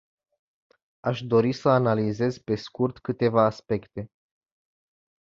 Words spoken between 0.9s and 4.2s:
Aș dori să analizez pe scurt câteva aspecte.